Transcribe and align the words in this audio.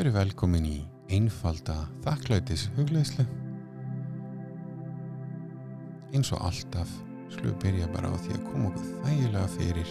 Verið 0.00 0.14
velkomin 0.16 0.64
í 0.64 0.78
einfalda 1.12 1.74
þakklætis 2.00 2.62
hugleislu. 2.72 3.20
Eins 6.16 6.30
og 6.32 6.40
alltaf 6.46 6.94
við 7.34 7.52
byrja 7.60 7.88
bara 7.92 8.08
á 8.08 8.16
því 8.16 8.32
að 8.38 8.46
koma 8.46 8.70
okkur 8.70 8.86
þægilega 9.02 9.50
fyrir 9.58 9.90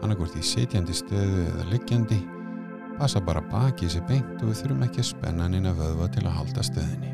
annarkvort 0.00 0.38
í 0.40 0.44
sitjandi 0.48 0.96
stöðu 0.96 1.42
eða 1.50 1.66
liggjandi 1.68 2.16
passa 2.94 3.20
bara 3.20 3.44
bakið 3.52 3.92
sér 3.92 4.06
beint 4.08 4.40
og 4.40 4.54
við 4.54 4.62
þurfum 4.62 4.86
ekki 4.86 5.02
að 5.04 5.10
spenna 5.10 5.48
neina 5.52 5.74
vöðva 5.76 6.08
til 6.14 6.24
að 6.24 6.36
halda 6.38 6.64
stöðinni. 6.70 7.12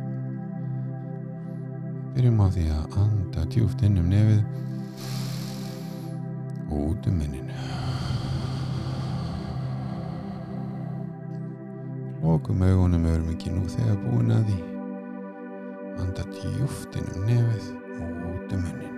Byrjum 2.14 2.38
á 2.38 2.46
því 2.54 2.68
að 2.76 3.00
anda 3.02 3.48
djúft 3.50 3.82
inn 3.82 3.98
um 4.04 4.12
nefið 4.14 4.46
og 6.70 6.78
út 6.84 7.10
um 7.10 7.18
minnin. 7.18 7.50
Lókum 12.26 12.62
augunum 12.62 13.04
örum 13.06 13.28
ekki 13.30 13.52
nú 13.54 13.68
þegar 13.70 13.98
búin 14.02 14.32
að 14.34 14.48
því. 14.48 14.56
Anda 16.02 16.22
djúft 16.32 16.96
inn 16.98 17.10
um 17.14 17.26
nefið 17.28 17.66
og 18.02 18.24
út 18.30 18.54
um 18.56 18.64
minnin. 18.64 18.96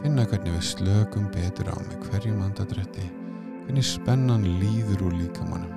Finna 0.00 0.24
hvernig 0.30 0.54
við 0.54 0.64
slökum 0.64 1.26
betur 1.34 1.68
á 1.68 1.76
með 1.76 2.06
hverjum 2.06 2.40
andadrætti, 2.46 3.04
hvernig 3.66 3.84
spennan 3.84 4.46
líður 4.62 5.10
úr 5.10 5.18
líkamannum. 5.18 5.74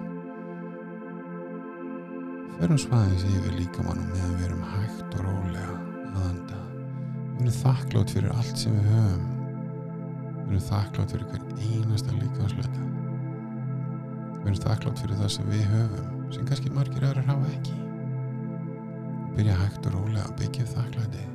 Förum 2.56 2.80
svaðins 2.80 3.28
yfir 3.34 3.60
líkamannum 3.60 4.08
meðan 4.14 4.38
við 4.38 4.48
erum 4.48 4.64
hægt 4.78 5.20
og 5.20 5.28
rólega 5.28 5.76
að 6.14 6.24
anda. 6.30 6.64
Við 7.34 7.44
erum 7.50 7.60
þakklátt 7.60 8.16
fyrir 8.16 8.38
allt 8.38 8.64
sem 8.64 8.80
við 8.80 8.90
höfum. 8.94 9.39
Við 10.50 10.58
erum 10.58 10.68
þakklátt 10.68 11.16
fyrir 11.16 11.30
hvern 11.30 11.64
einasta 11.70 12.18
líkamslöta. 12.18 12.86
Við 14.40 14.50
erum 14.50 14.62
þakklátt 14.66 15.04
fyrir 15.04 15.20
það 15.22 15.34
sem 15.38 15.50
við 15.54 15.66
höfum, 15.76 16.12
sem 16.34 16.50
kannski 16.50 16.74
margir 16.74 17.06
aðrar 17.06 17.30
hafa 17.30 17.52
ekki. 17.54 17.80
Byrja 19.38 19.58
hægt 19.62 19.90
og 19.90 19.96
rólega 19.96 20.26
að 20.26 20.38
byggja 20.42 20.70
þakklæti. 20.74 21.26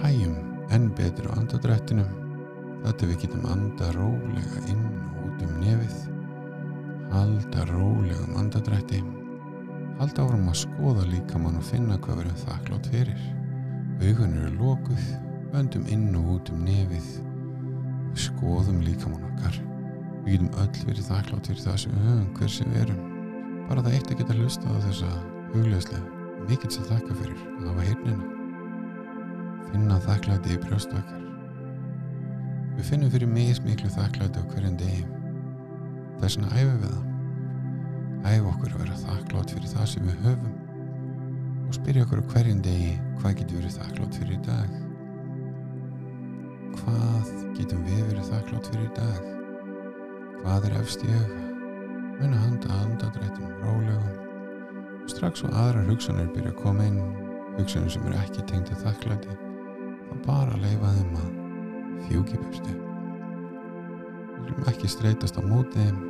Hægjum 0.00 0.38
enn 0.74 0.88
betur 0.98 1.28
á 1.30 1.36
andadrættinum 1.38 2.08
þetta 2.86 3.08
við 3.10 3.20
getum 3.24 3.46
anda 3.50 3.90
rólega 3.96 4.62
inn 4.70 4.84
og 4.86 5.22
út 5.26 5.44
um 5.46 5.54
nefið 5.62 5.96
halda 7.12 7.66
rólega 7.70 8.18
um 8.26 8.40
andadrætti 8.42 9.02
halda 10.00 10.24
áfram 10.24 10.50
að 10.52 10.60
skoða 10.64 11.06
líkamann 11.10 11.60
og 11.60 11.66
finna 11.66 11.98
hvað 12.02 12.22
verðum 12.22 12.42
þakklátt 12.44 12.90
fyrir 12.92 13.22
augun 14.02 14.36
eru 14.40 14.52
lókuð 14.60 15.06
öndum 15.56 15.86
inn 15.92 16.10
og 16.18 16.34
út 16.36 16.52
um 16.54 16.66
nefið 16.66 16.92
við 16.96 17.25
skoðum 18.20 18.80
líkamann 18.84 19.26
okkar 19.30 19.58
við 20.26 20.36
getum 20.36 20.54
öll 20.62 20.86
verið 20.88 21.10
þakklátt 21.10 21.50
fyrir 21.52 21.66
það 21.66 21.82
sem 21.82 21.96
við 21.96 22.08
höfum 22.10 22.30
hver 22.38 22.54
sem 22.56 22.72
við 22.72 22.86
erum 22.86 23.04
bara 23.66 23.84
það 23.84 23.98
eitt 23.98 24.10
að 24.10 24.22
geta 24.22 24.38
hlusta 24.40 24.72
á 24.72 24.76
þessa 24.86 25.12
hugleðslega 25.52 26.46
mikill 26.46 26.72
sem 26.72 26.88
þakka 26.88 27.20
fyrir 27.20 27.44
að 27.58 27.70
hafa 27.70 27.86
heyrnina 27.90 28.32
finna 29.76 29.98
þakklæti 30.00 30.54
í 30.54 30.60
brjóstu 30.62 30.96
okkar. 30.96 31.24
Við 32.76 32.88
finnum 32.90 33.12
fyrir 33.12 33.30
mismiklu 33.30 33.90
þakklæti 33.92 34.40
á 34.40 34.44
hverjum 34.52 34.78
degi. 34.80 35.04
Það 36.16 36.26
er 36.28 36.34
svona 36.34 36.52
æfi 36.54 36.70
við 36.70 36.86
það. 36.86 37.02
Æfi 38.26 38.48
okkur 38.52 38.72
að 38.72 38.82
vera 38.84 38.98
þakklátt 39.02 39.54
fyrir 39.54 39.72
það 39.74 39.90
sem 39.92 40.08
við 40.08 40.24
höfum 40.26 40.56
og 41.66 41.76
spyrja 41.76 42.06
okkur 42.06 42.22
á 42.22 42.28
hverjum 42.32 42.64
degi 42.64 42.92
hvað 43.20 43.38
getur 43.40 43.60
verið 43.60 43.78
þakklátt 43.80 44.20
fyrir 44.20 44.36
í 44.36 44.42
dag. 44.46 44.85
Hvað 46.82 47.32
getum 47.56 47.82
við 47.88 48.04
verið 48.10 48.30
þakklátt 48.30 48.70
fyrir 48.72 48.86
í 48.86 48.94
dag? 49.00 49.32
Hvað 50.42 50.70
er 50.70 50.78
efst 50.82 51.04
í 51.06 51.10
auga? 51.12 51.42
Muna 52.16 52.38
handa 52.40 52.80
andadrættum 52.84 53.58
rólegum 53.64 54.24
og 55.06 55.10
strax 55.12 55.44
og 55.46 55.54
aðrar 55.54 55.86
hugsanir 55.90 56.30
byrja 56.34 56.50
að 56.54 56.60
koma 56.62 56.86
inn 56.88 56.98
hugsanir 57.58 57.92
sem 57.92 58.06
eru 58.08 58.18
ekki 58.20 58.44
tengd 58.50 58.72
að 58.74 58.82
þakklæti 58.86 59.36
þá 60.06 60.14
bara 60.26 60.58
leifa 60.62 60.92
þeim 60.96 61.14
að 61.20 61.28
fjúki 62.08 62.40
burtu 62.40 62.72
við 62.72 64.48
viljum 64.48 64.68
ekki 64.72 64.90
streytast 64.90 65.38
á 65.38 65.42
móti 65.46 65.84
þeim 65.84 66.02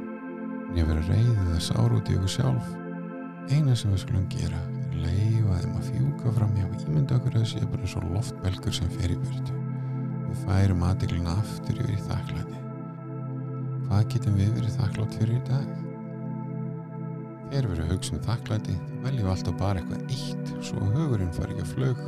en 0.76 0.88
vera 0.90 1.04
reyðið 1.10 1.42
eða 1.44 1.60
sár 1.68 1.98
út 1.98 2.10
í 2.10 2.16
okkur 2.18 2.34
sjálf 2.38 2.72
eina 3.52 3.76
sem 3.76 3.92
við 3.92 4.02
skulum 4.06 4.26
gera 4.32 4.62
er 4.62 4.98
leifa 5.04 5.60
þeim 5.60 5.76
að 5.76 5.92
fjúka 5.92 6.34
fram 6.38 6.56
hjá 6.56 6.66
ímynda 6.86 7.20
okkur 7.20 7.40
að 7.42 7.48
sé 7.52 7.62
bara 7.68 7.92
og 8.00 8.10
loftbelgur 8.16 8.78
sem 8.80 8.92
fer 8.96 9.14
í 9.14 9.20
burtu 9.20 9.65
við 10.26 10.44
færum 10.44 10.84
aðdegluna 10.86 11.38
aftur 11.40 11.80
yfir 11.82 11.94
í 11.96 12.04
þakklæti. 12.06 12.60
Hvað 13.86 14.08
getum 14.14 14.38
við 14.40 14.52
verið 14.58 14.78
þakklátt 14.80 15.18
fyrir 15.20 15.36
í 15.36 15.44
dag? 15.46 15.72
Þegar 17.46 17.70
við 17.70 17.76
erum 17.76 17.90
hugsa 17.94 18.16
um 18.16 18.24
þakklæti 18.26 18.76
þá 18.76 18.94
veljum 19.06 19.26
við 19.26 19.32
alltaf 19.36 19.58
bara 19.60 19.82
eitthvað 19.82 20.14
eitt 20.16 20.54
svo 20.66 20.92
hugurinn 20.96 21.34
fari 21.36 21.54
ekki 21.54 21.66
að 21.66 21.74
flög 21.76 22.06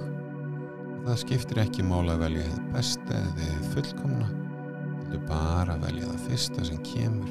það 1.09 1.21
skiptir 1.23 1.61
ekki 1.63 1.85
mála 1.87 2.17
að 2.17 2.25
velja 2.27 2.49
þið 2.49 2.65
besta 2.75 3.17
eða 3.17 3.37
þið 3.39 3.69
fullkomna 3.75 4.27
þú 5.09 5.21
bara 5.29 5.77
að 5.77 5.87
velja 5.87 6.09
það 6.11 6.27
fyrsta 6.27 6.67
sem 6.69 6.83
kemur. 6.85 7.31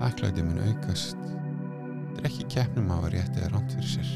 Þakklæti 0.00 0.46
mun 0.46 0.62
aukast. 0.64 1.20
Þetta 1.28 2.22
er 2.22 2.30
ekki 2.30 2.48
keppnum 2.56 2.90
að 2.94 3.04
vera 3.04 3.20
rétt 3.20 3.38
eða 3.38 3.52
ránt 3.52 3.76
fyrir 3.76 3.92
sér. 3.92 4.10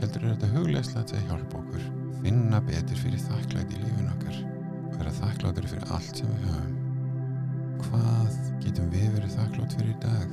Heldur 0.00 0.24
er 0.24 0.34
þetta 0.34 0.52
huglegslega 0.56 1.20
að 1.20 1.30
hjálpa 1.30 1.62
okkur 1.62 1.86
finna 2.26 2.58
betur 2.66 2.98
fyrir 2.98 3.20
þakklæti 3.22 3.76
í 3.76 3.84
lífin 3.84 4.08
okkar 4.10 4.38
og 4.40 4.94
vera 4.96 5.12
þakkláttur 5.14 5.68
fyrir 5.70 5.92
allt 5.94 6.18
sem 6.18 6.32
við 6.32 6.48
höfum. 6.50 6.72
Hvað 7.84 8.40
getum 8.64 8.88
við 8.90 9.12
verið 9.14 9.36
þakklátt 9.36 9.76
fyrir 9.78 9.92
í 9.92 9.98
dag 10.02 10.32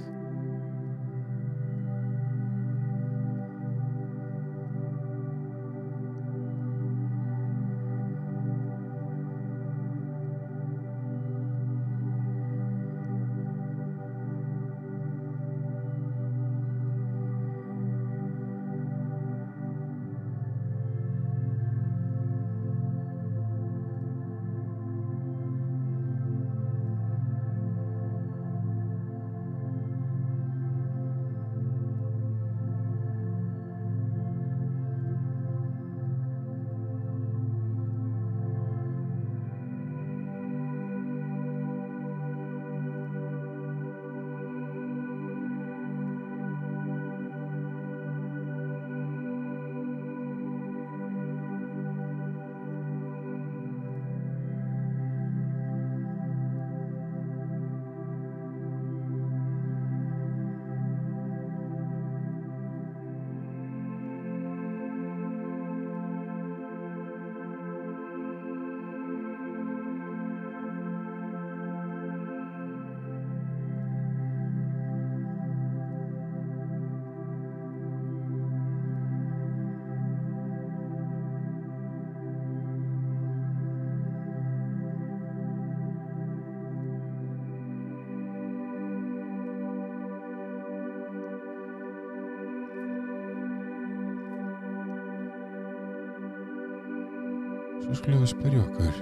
Svo 97.93 97.99
skulum 98.01 98.23
við 98.23 98.29
spyrja 98.31 98.61
okkur, 98.63 98.95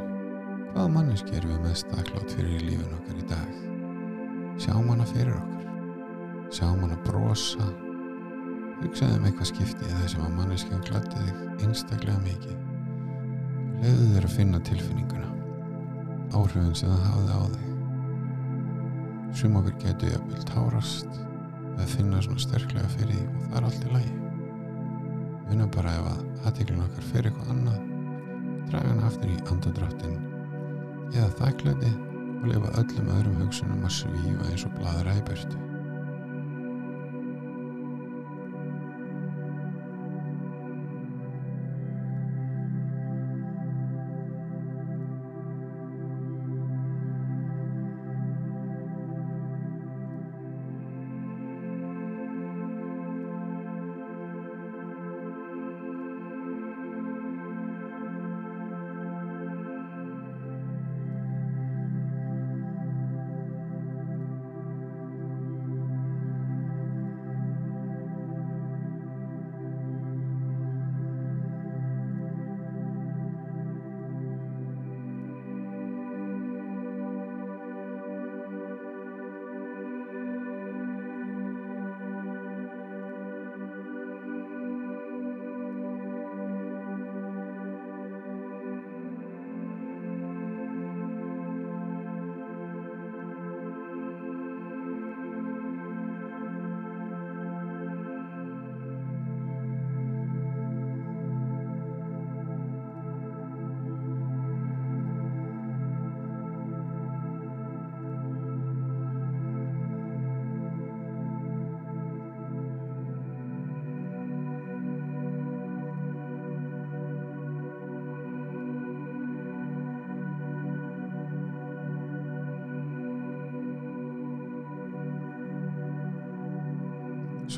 hvaða 0.74 0.90
manneski 0.92 1.38
erum 1.38 1.54
við 1.54 1.62
mest 1.64 1.88
þakklátt 1.94 2.34
fyrir 2.36 2.58
í 2.58 2.66
lífin 2.66 2.96
okkar 2.98 3.20
í 3.22 3.28
dag? 3.30 3.52
Sjáum 4.60 4.90
hana 4.92 5.06
fyrir 5.08 5.30
okkur, 5.32 5.70
sjáum 6.52 6.82
hana 6.84 6.98
brosa, 7.06 7.68
hugsaðu 8.82 9.22
um 9.22 9.28
eitthvað 9.30 9.48
skiptið 9.48 9.94
þar 9.94 10.10
sem 10.12 10.26
að 10.26 10.34
manneskjan 10.42 10.84
gladdi 10.90 11.24
þig 11.24 11.64
einstaklega 11.64 12.20
mikið. 12.26 12.58
Leðu 13.86 14.10
þér 14.10 14.28
að 14.28 14.36
finna 14.36 14.60
tilfinninguna, 14.68 15.30
áhrifin 16.36 16.76
sem 16.82 16.92
það 16.92 17.08
hafði 17.14 17.38
á 17.40 17.44
þig. 17.54 17.72
Sum 19.40 19.56
okkur 19.62 19.78
getur 19.86 20.12
jafnvel 20.18 20.42
tárast 20.52 21.22
eða 21.78 21.88
finna 21.94 22.20
svona 22.28 22.44
sterklega 22.44 22.92
fyrir 22.98 23.16
því 23.16 23.24
og 23.30 23.48
það 23.48 23.58
er 23.62 23.70
allt 23.70 23.88
í 23.88 23.96
lagi. 23.96 24.14
Vinna 25.48 25.72
bara 25.80 25.96
ef 26.02 26.12
að 26.12 26.28
aðteklun 26.52 26.84
okkar 26.90 27.10
fyrir 27.14 27.32
eitthvað 27.32 27.56
annað, 27.56 27.88
draga 28.72 28.94
hana 28.94 29.10
aftur 29.10 29.32
í 29.32 29.38
andadráttin 29.52 30.14
eða 31.12 31.28
þakklæti 31.42 31.92
og 32.38 32.48
lifa 32.48 32.72
öllum 32.80 33.12
öðrum 33.18 33.42
hugsunum 33.44 33.84
að 33.84 33.98
svífa 33.98 34.48
eins 34.48 34.64
og 34.68 34.78
bladra 34.78 35.16
í 35.18 35.24
burtu. 35.28 35.71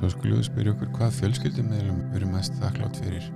Svo 0.03 0.09
skulum 0.17 0.41
við 0.41 0.47
spyrja 0.49 0.71
okkur 0.73 0.89
hvað 0.97 1.13
fjölskyldummeðlum 1.15 1.99
við 2.09 2.15
erum 2.17 2.33
mest 2.35 2.57
þakklátt 2.59 2.97
fyrir. 2.99 3.27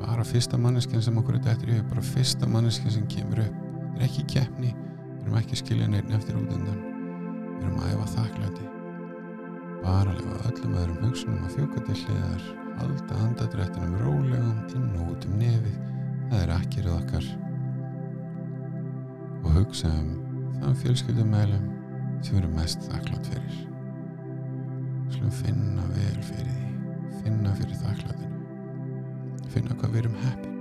Bara 0.00 0.24
fyrsta 0.26 0.58
manneskjan 0.58 1.04
sem 1.06 1.18
okkur 1.20 1.36
er 1.38 1.44
dættir 1.44 1.68
í, 1.70 1.76
bara 1.86 2.02
fyrsta 2.02 2.48
manneskjan 2.50 2.90
sem 2.90 3.04
kemur 3.12 3.44
upp. 3.44 3.60
Þetta 3.84 4.00
er 4.00 4.06
ekki 4.08 4.24
keppni, 4.32 4.72
við 4.72 5.20
erum 5.22 5.36
ekki 5.38 5.58
skilja 5.60 5.86
neitt 5.92 6.10
eftir 6.16 6.40
út 6.40 6.50
undan. 6.56 6.80
Við 7.52 7.68
erum 7.68 7.84
æfa 7.86 8.08
þakklátti. 8.16 8.66
Bara 9.84 10.16
að 10.16 10.24
lifa 10.24 10.40
öllum 10.50 10.74
öðrum 10.80 10.98
hugsunum 11.04 11.46
að 11.46 11.54
fjúka 11.54 11.84
til 11.86 12.00
hliðar, 12.00 12.50
halda 12.80 13.20
andadrættinum 13.28 13.94
rólegum 14.02 14.58
inn 14.80 14.90
og 15.04 15.14
út 15.14 15.28
um 15.30 15.38
nefið. 15.44 15.78
Það 16.32 16.36
er 16.40 16.54
akkirð 16.56 16.96
okkar. 16.96 17.30
Og 19.44 19.48
hugsa 19.60 19.94
um 20.02 20.10
þann 20.58 20.76
fjölskyldummeðlum 20.82 21.72
sem 22.18 22.34
við 22.34 22.42
erum 22.42 22.58
mest 22.58 22.90
þakklátt 22.90 23.30
fyrir 23.36 23.65
skulum 25.10 25.36
finna 25.42 25.90
vel 25.94 26.22
fyrir 26.30 26.54
því. 26.56 26.72
Finna 27.22 27.54
fyrir 27.58 27.82
þakklæðinu 27.84 28.26
finna 29.56 29.76
hvað 29.80 29.94
við 29.94 30.02
erum 30.02 30.20
heppin 30.20 30.55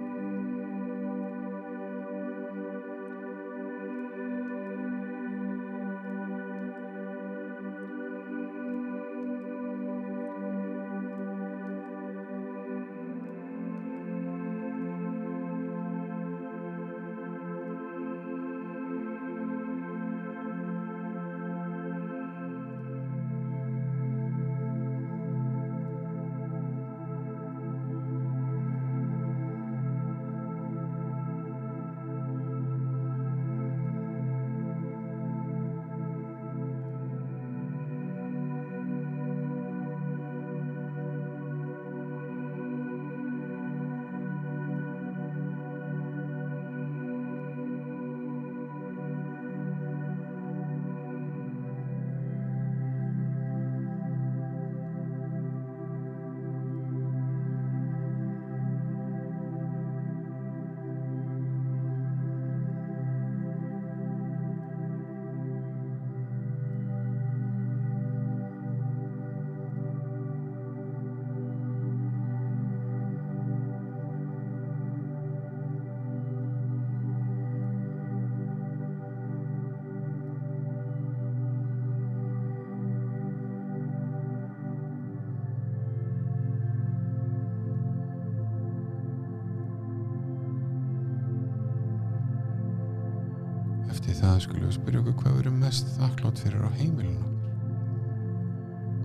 Það 94.36 94.42
skulum 94.44 94.64
við 94.68 94.74
spyrja 94.76 95.00
okkur 95.00 95.14
hvað 95.16 95.36
við 95.36 95.42
erum 95.42 95.60
mest 95.64 95.92
þakklátt 95.96 96.40
fyrir 96.44 96.64
á 96.68 96.72
heimilin 96.76 97.20
okkar. 97.24 97.52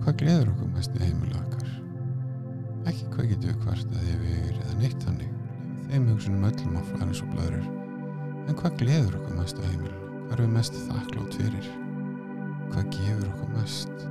Hvað 0.01 0.17
gleður 0.19 0.49
okkur 0.51 0.71
mest 0.73 0.97
í 0.97 1.03
heimilin 1.05 1.37
okkar? 1.39 1.69
Ekki 2.91 3.07
hvað 3.13 3.29
getur 3.29 3.53
við 3.53 3.61
kvartað 3.61 4.09
yfir 4.11 4.57
eða 4.57 4.75
neitt 4.81 5.05
þannig. 5.05 5.31
Þeim 5.87 6.09
hugsunum 6.11 6.43
öllum 6.49 6.75
á 6.75 6.81
flæðins 6.89 7.23
og 7.23 7.31
blöður. 7.31 7.69
En 8.43 8.59
hvað 8.59 8.77
gleður 8.83 9.17
okkur 9.21 9.39
mest 9.39 9.63
á 9.63 9.63
heimilin? 9.69 10.03
Hvað 10.17 10.35
erum 10.35 10.49
við 10.49 10.57
mest 10.57 10.79
þakklátt 10.89 11.39
fyrir? 11.39 11.71
Hvað 12.73 12.91
gefur 12.97 13.31
okkur 13.31 13.55
mest? 13.55 14.05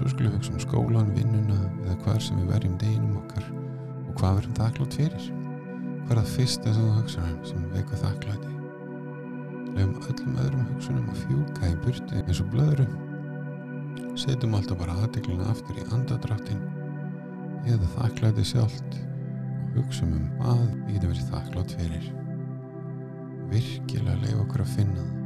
Svo 0.00 0.08
skulum 0.08 0.30
við 0.32 0.38
hugsa 0.38 0.52
um 0.54 0.60
skólan, 0.62 1.08
vinnuna 1.12 1.58
eða 1.82 1.94
hvar 2.06 2.22
sem 2.24 2.38
við 2.40 2.46
verjum 2.54 2.76
deginum 2.80 3.18
okkar 3.18 3.50
og 4.06 4.14
hvað 4.16 4.38
verðum 4.38 4.54
þakklátt 4.56 4.96
fyrir. 4.96 5.26
Hvað 6.06 6.14
er 6.14 6.20
það 6.20 6.30
fyrsta 6.38 6.72
sem 6.72 6.86
þú 6.86 6.94
hugsa 6.94 7.24
um 7.26 7.42
sem 7.50 7.66
veikur 7.74 8.00
þakklæti? 8.00 8.54
Leifum 9.74 9.92
öllum 10.14 10.40
öðrum 10.46 10.64
hugsunum 10.70 11.12
að 11.12 11.20
fjúka 11.26 11.68
í 11.68 11.76
burti 11.84 12.22
eins 12.22 12.40
og 12.40 12.48
blöðru. 12.54 12.88
Setjum 14.24 14.56
alltaf 14.56 14.80
bara 14.80 14.96
aðdegluna 15.04 15.52
aftur 15.52 15.84
í 15.84 15.86
andadráttin 15.92 16.64
eða 17.68 17.92
þakklæti 17.98 18.48
sjálft 18.54 19.00
og 19.04 19.80
hugsaum 19.82 20.16
um 20.16 20.26
hvað 20.40 20.64
við 20.64 20.92
getum 20.96 21.12
verið 21.12 21.32
þakklátt 21.36 21.76
fyrir. 21.76 22.12
Virkilega 23.52 24.20
leif 24.24 24.44
okkur 24.46 24.64
að 24.64 24.78
finna 24.78 25.02
það. 25.04 25.19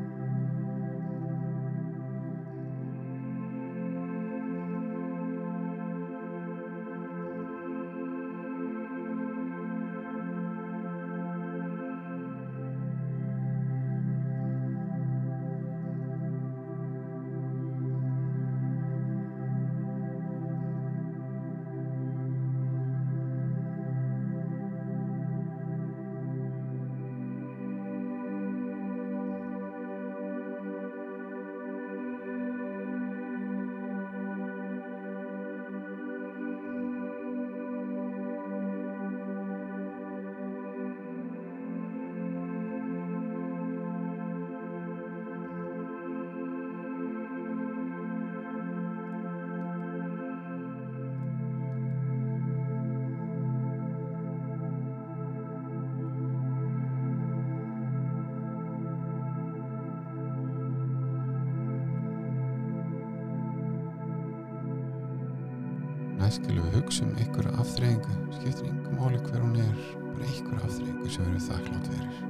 Skilum 66.34 66.64
við 66.66 66.80
hugsa 66.80 67.04
um 67.04 67.10
einhverja 67.14 67.50
afþreyingu, 67.62 68.12
skiptir 68.34 68.66
yngum 68.66 68.96
máli 68.98 69.20
hver 69.22 69.42
hún 69.44 69.58
er, 69.62 69.74
bara 70.02 70.26
einhverja 70.26 70.66
afþreyingu 70.66 71.10
sem 71.14 71.26
erum 71.28 71.42
þakklátt 71.44 71.90
fyrir. 71.92 72.22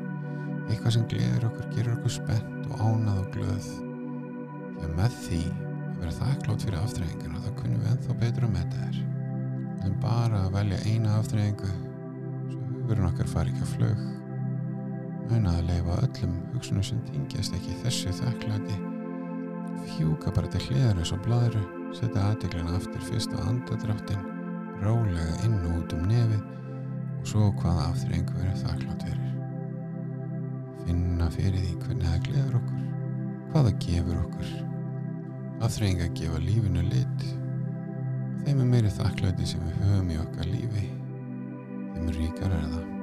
Eitthvað 0.66 0.96
sem 0.96 1.06
gleður 1.08 1.46
okkur, 1.48 1.68
gerur 1.72 1.94
okkur 1.94 2.12
spennt 2.12 2.66
og 2.68 2.82
ánað 2.84 3.20
og 3.22 3.30
glöð. 3.32 3.68
Þegar 4.74 4.92
með 4.98 5.16
því 5.22 5.38
að 5.46 6.02
vera 6.02 6.16
þakklátt 6.18 6.66
fyrir 6.66 6.76
afþreyinguna 6.82 7.44
þá 7.44 7.48
kunum 7.60 7.78
við 7.80 7.92
ennþá 7.94 8.16
betur 8.24 8.46
að 8.48 8.52
metta 8.58 8.82
þér. 8.82 8.98
Viljum 9.84 9.94
bara 10.02 10.42
að 10.42 10.58
velja 10.58 10.80
eina 10.90 11.14
afþreyingu 11.20 11.70
svo 12.50 12.66
hugurinn 12.74 13.08
okkar 13.08 13.30
fari 13.30 13.54
ekki 13.54 13.64
að 13.64 13.72
flög. 13.78 14.02
Muna 15.30 15.54
að 15.54 15.70
leifa 15.70 15.96
öllum 16.04 16.36
hugsunum 16.52 16.84
sem 16.90 17.00
tingjast 17.08 17.56
ekki 17.56 17.78
þessu 17.86 18.12
þakklæti. 18.20 18.76
Fjúka 19.94 20.34
bara 20.36 20.52
til 20.52 20.62
hliðar 20.66 21.00
eins 21.00 21.14
og 21.16 21.24
bladru 21.24 21.64
setja 21.98 22.24
aðdeglina 22.30 22.74
aftur 22.78 23.04
fyrst 23.08 23.34
á 23.36 23.38
andadráttin 23.48 24.24
rólega 24.82 25.36
inn 25.46 25.56
og 25.60 25.78
út 25.78 25.94
um 25.96 26.04
nefið 26.10 26.42
og 27.20 27.28
svo 27.30 27.50
hvaða 27.60 27.88
afþreyingu 27.90 28.36
verið 28.38 28.64
þakklátt 28.64 29.06
fyrir. 29.08 29.30
Finna 30.84 31.30
fyrir 31.32 31.60
því 31.62 31.76
hvernig 31.84 32.10
það 32.10 32.26
gleður 32.28 32.58
okkur 32.60 32.82
hvaða 33.54 33.74
gefur 33.86 34.20
okkur. 34.24 34.52
Afþreyinga 35.64 36.10
gefa 36.18 36.42
lífinu 36.42 36.82
lit 36.90 37.28
þeim 38.44 38.60
er 38.60 38.72
meiri 38.74 38.90
þakklæti 38.92 39.46
sem 39.48 39.62
við 39.64 39.86
höfum 39.86 40.10
í 40.12 40.18
okkar 40.20 40.50
lífi 40.50 40.88
þeim 41.94 42.10
ríkar 42.18 42.52
er 42.58 42.66
það 42.74 42.93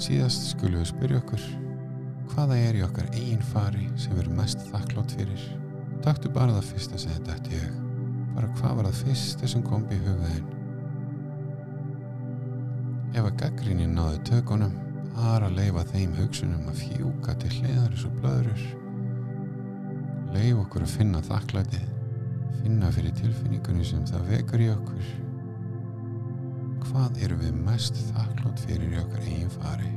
Síðast 0.00 0.46
skulum 0.54 0.80
við 0.80 0.86
spyrja 0.88 1.18
okkur 1.20 1.42
hvaða 2.30 2.54
er 2.56 2.76
í 2.78 2.84
okkar 2.86 3.10
eigin 3.12 3.42
fari 3.44 3.84
sem 4.00 4.14
við 4.14 4.22
erum 4.22 4.38
mest 4.40 4.62
þakklátt 4.70 5.12
fyrir. 5.12 5.42
Taktu 6.00 6.30
bara 6.32 6.54
það 6.54 6.68
fyrsta 6.70 7.00
sem 7.02 7.12
þetta 7.18 7.34
ætti 7.34 7.58
ég. 7.58 7.74
Bara 8.32 8.48
hvað 8.56 8.78
var 8.78 8.88
það 8.88 9.02
fyrsta 9.02 9.50
sem 9.52 9.66
kom 9.66 9.84
í 9.92 9.98
hugaðinn. 10.00 10.48
Ef 13.12 13.26
að 13.26 13.38
gaggrinni 13.42 13.90
náðu 13.90 14.22
tökunum, 14.30 14.72
bara 15.18 15.52
leifa 15.52 15.84
þeim 15.92 16.16
hugsunum 16.16 16.70
að 16.72 16.80
fjúka 16.86 17.36
til 17.42 17.52
hliðar 17.58 17.90
eins 17.92 18.08
og 18.08 18.18
blöðrur. 18.22 18.66
Leif 20.32 20.62
okkur 20.62 20.86
að 20.86 20.94
finna 20.94 21.20
þakklætið, 21.28 21.88
finna 22.62 22.94
fyrir 22.96 23.18
tilfinningunni 23.20 23.84
sem 23.84 24.08
það 24.08 24.32
vekur 24.32 24.64
í 24.64 24.72
okkur 24.78 25.12
hvað 26.90 27.20
erum 27.22 27.42
við 27.44 27.58
mest 27.68 27.98
þakklátt 28.10 28.62
fyrir 28.66 28.94
í 28.96 28.98
okkar 28.98 29.26
eigin 29.28 29.52
fari 29.54 29.90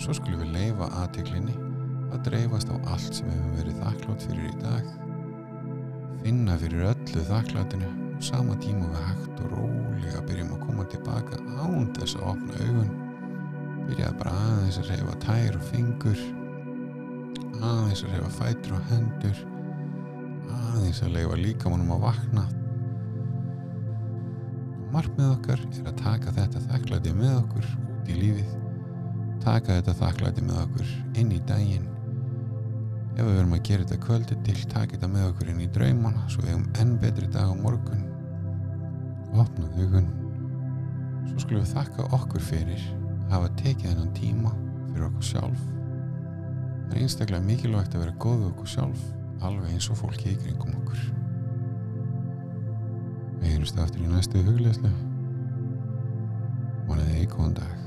svo 0.00 0.14
skulum 0.16 0.42
við 0.42 0.54
leifa 0.54 0.88
aðtiklinni 1.02 1.54
að 2.14 2.22
dreifast 2.28 2.70
á 2.70 2.76
allt 2.92 3.18
sem 3.18 3.28
hefur 3.30 3.58
verið 3.58 3.80
þakklátt 3.82 4.26
fyrir 4.28 4.48
í 4.50 4.56
dag. 4.62 4.88
Finna 6.24 6.56
fyrir 6.60 6.86
öllu 6.90 7.24
þakklátinu 7.28 7.90
og 8.14 8.24
sama 8.24 8.56
tíma 8.62 8.88
við 8.90 9.06
hægt 9.08 9.42
og 9.44 9.54
rólega 9.54 10.22
byrjum 10.28 10.54
að 10.56 10.64
koma 10.68 10.86
tilbaka 10.92 11.40
án 11.60 11.90
þess 11.98 12.18
að 12.18 12.28
opna 12.32 12.60
augun. 12.62 12.92
Byrjaði 13.84 14.18
bara 14.22 14.34
aðeins 14.48 14.80
að 14.80 14.90
reyfa 14.92 15.16
tær 15.26 15.58
og 15.58 15.68
fingur 15.70 16.24
aðeins 17.60 18.04
að 18.04 18.14
reyfa 18.14 18.34
fætur 18.38 18.76
og 18.78 18.90
hendur 18.90 19.44
aðeins 20.54 21.02
að 21.04 21.16
leifa 21.18 21.40
líkamannum 21.40 21.94
að 21.98 22.04
vakna. 22.08 22.48
Og 24.80 24.90
markmið 24.94 25.32
okkar 25.36 25.64
er 25.70 25.88
að 25.90 26.02
taka 26.02 26.36
þetta 26.40 26.66
þakklæti 26.70 27.16
með 27.18 27.40
okkur 27.44 27.72
út 27.94 28.12
í 28.12 28.20
lífið 28.20 28.63
taka 29.44 29.76
þetta 29.78 29.94
þakklæti 29.98 30.42
með 30.44 30.60
okkur 30.62 30.90
inn 31.20 31.32
í 31.34 31.40
daginn. 31.48 31.86
Ef 33.14 33.20
við 33.20 33.36
verum 33.36 33.54
að 33.54 33.64
gera 33.68 33.84
þetta 33.84 34.04
kvöldi 34.06 34.36
til 34.46 34.56
taka 34.72 34.96
þetta 34.96 35.10
með 35.12 35.26
okkur 35.28 35.50
inn 35.52 35.62
í 35.62 35.70
draumana 35.74 36.24
svo 36.32 36.44
við 36.44 36.54
hefum 36.54 36.66
enn 36.82 36.94
betri 37.02 37.28
dag 37.34 37.52
á 37.52 37.54
morgun. 37.58 38.06
Opnað 39.34 39.76
hugun 39.78 40.08
svo 41.28 41.44
skulum 41.44 41.64
við 41.64 41.74
þakka 41.74 42.08
okkur 42.16 42.46
fyrir 42.48 42.88
að 43.26 43.36
hafa 43.36 43.52
tekið 43.60 43.90
þennan 43.90 44.16
tíma 44.16 44.54
fyrir 44.88 45.06
okkur 45.10 45.28
sjálf. 45.28 45.68
Það 46.88 46.96
er 46.96 47.04
einstaklega 47.04 47.48
mikilvægt 47.48 47.94
að 47.94 48.04
vera 48.06 48.18
góð 48.24 48.48
okkur 48.50 48.74
sjálf 48.74 49.06
alveg 49.44 49.72
eins 49.74 49.90
og 49.92 50.00
fólki 50.00 50.32
í 50.32 50.40
kringum 50.40 50.76
okkur. 50.80 51.06
Við 53.42 53.48
heyrumst 53.52 53.80
aftur 53.80 54.04
í 54.04 54.10
næstu 54.10 54.44
hugleðslu 54.46 54.92
vonaði 56.88 57.24
í 57.24 57.32
góðan 57.32 57.58
dag 57.60 57.83